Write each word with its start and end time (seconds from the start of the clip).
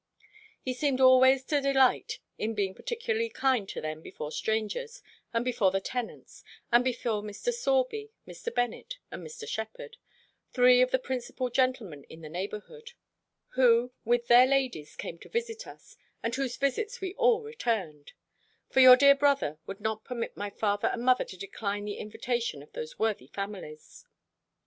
He 0.59 0.73
seemed 0.73 0.99
always 0.99 1.45
to 1.45 1.61
delight 1.61 2.17
in 2.39 2.55
being 2.55 2.73
particularly 2.73 3.29
kind 3.29 3.69
to 3.69 3.79
them 3.81 4.01
before 4.01 4.31
strangers, 4.31 5.03
and 5.31 5.45
before 5.45 5.69
the 5.69 5.79
tenants, 5.79 6.43
and 6.71 6.83
before 6.83 7.21
Mr. 7.21 7.53
Sorby, 7.53 8.11
Mr. 8.27 8.51
Bennet, 8.51 8.95
and 9.11 9.21
Mr. 9.23 9.47
Shepherd, 9.47 9.97
three 10.49 10.81
of 10.81 10.89
the 10.89 10.97
principal 10.97 11.51
gentlemen 11.51 12.03
in 12.05 12.21
the 12.21 12.29
neighbourhood, 12.29 12.93
who, 13.49 13.91
with 14.03 14.25
their 14.25 14.47
ladies, 14.47 14.95
came 14.95 15.19
to 15.19 15.29
visit 15.29 15.67
us, 15.67 15.97
and 16.23 16.33
whose 16.33 16.57
visits 16.57 16.99
we 16.99 17.13
all 17.13 17.43
returned; 17.43 18.13
for 18.71 18.79
your 18.79 18.95
dear 18.97 19.13
brother 19.13 19.59
would 19.67 19.79
not 19.81 20.03
permit 20.03 20.35
my 20.35 20.49
father 20.49 20.87
and 20.87 21.03
mother 21.03 21.25
to 21.25 21.37
decline 21.37 21.85
the 21.85 21.99
invitation 21.99 22.63
of 22.63 22.71
those 22.73 22.97
worthy 22.97 23.27
families. 23.27 24.03